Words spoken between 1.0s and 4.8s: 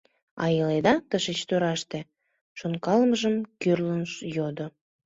тышеч тораште?— шонкалымыжым кӱрлын, йодо.